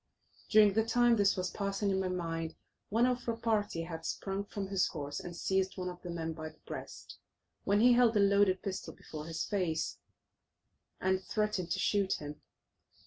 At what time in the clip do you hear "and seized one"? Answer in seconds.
5.19-5.89